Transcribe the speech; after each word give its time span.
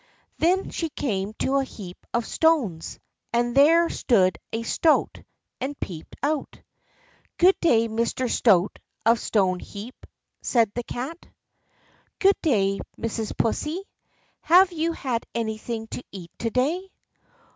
Then 0.39 0.71
she 0.71 0.89
came 0.89 1.33
to 1.35 1.57
a 1.57 1.63
heap 1.63 2.07
of 2.11 2.25
stones, 2.25 2.99
and 3.31 3.55
there 3.55 3.87
stood 3.87 4.39
a 4.51 4.63
stoat 4.63 5.21
and 5.59 5.79
peeped 5.79 6.15
out. 6.23 6.59
"Good 7.37 7.53
day, 7.59 7.87
Mr. 7.87 8.27
Stoat 8.27 8.79
of 9.05 9.19
Stoneheap," 9.19 10.07
said 10.41 10.71
the 10.73 10.81
Cat. 10.81 11.23
"Good 12.17 12.41
day, 12.41 12.79
Mrs. 12.97 13.37
Pussy; 13.37 13.83
have 14.39 14.71
you 14.71 14.93
had 14.93 15.23
anything 15.35 15.85
to 15.89 16.03
eat 16.11 16.31
to 16.39 16.49
day?" 16.49 16.89